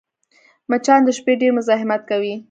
مچان 0.69 0.99
د 1.05 1.09
شپې 1.17 1.33
ډېر 1.41 1.51
مزاحمت 1.57 2.01
کوي 2.09 2.33